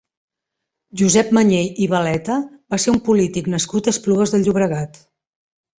Josep 1.01 1.29
Mañé 1.39 1.59
i 1.87 1.89
Baleta 1.93 2.39
va 2.75 2.81
ser 2.87 2.95
un 2.97 3.01
polític 3.11 3.53
nascut 3.57 3.91
a 3.91 3.95
Esplugues 3.97 4.37
de 4.39 4.43
Llobregat. 4.49 5.05